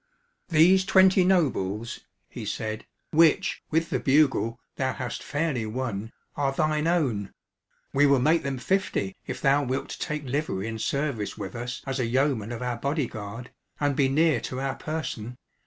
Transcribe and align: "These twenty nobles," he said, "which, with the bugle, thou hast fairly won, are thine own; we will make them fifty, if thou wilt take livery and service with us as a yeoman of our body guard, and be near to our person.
"These 0.49 0.83
twenty 0.83 1.23
nobles," 1.23 1.99
he 2.27 2.43
said, 2.43 2.87
"which, 3.11 3.61
with 3.69 3.91
the 3.91 3.99
bugle, 3.99 4.59
thou 4.75 4.93
hast 4.93 5.21
fairly 5.21 5.67
won, 5.67 6.11
are 6.35 6.51
thine 6.51 6.87
own; 6.87 7.33
we 7.93 8.07
will 8.07 8.17
make 8.17 8.41
them 8.41 8.57
fifty, 8.57 9.15
if 9.27 9.39
thou 9.39 9.61
wilt 9.63 9.95
take 9.99 10.23
livery 10.23 10.67
and 10.67 10.81
service 10.81 11.37
with 11.37 11.53
us 11.55 11.83
as 11.85 11.99
a 11.99 12.07
yeoman 12.07 12.51
of 12.51 12.63
our 12.63 12.77
body 12.77 13.05
guard, 13.05 13.51
and 13.79 13.95
be 13.95 14.09
near 14.09 14.41
to 14.41 14.59
our 14.59 14.73
person. 14.73 15.37